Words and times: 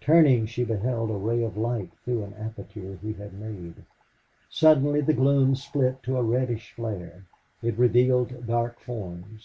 Turning, 0.00 0.46
she 0.46 0.64
beheld 0.64 1.10
a 1.12 1.16
ray 1.16 1.44
of 1.44 1.56
light 1.56 1.92
through 2.02 2.24
an 2.24 2.34
aperture 2.34 2.98
he 3.00 3.12
had 3.12 3.32
made. 3.34 3.84
Suddenly 4.50 5.00
the 5.00 5.14
gloom 5.14 5.54
split 5.54 6.02
to 6.02 6.16
a 6.16 6.24
reddish 6.24 6.72
flare. 6.72 7.24
It 7.62 7.78
revealed 7.78 8.48
dark 8.48 8.80
forms. 8.80 9.44